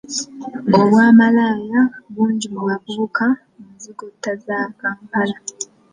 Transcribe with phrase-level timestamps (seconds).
[0.77, 1.81] Obwamalaaya
[2.13, 5.35] bungi mu bavubuka mu nzigotta za Kampala.